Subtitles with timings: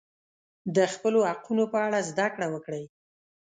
[0.75, 2.83] د خپلو حقونو په اړه زده کړه وکړئ.